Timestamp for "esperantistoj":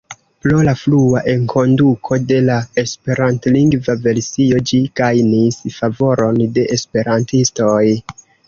6.79-7.81